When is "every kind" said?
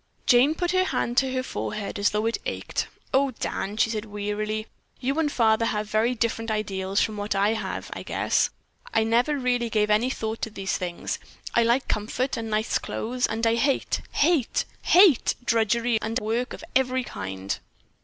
16.75-17.59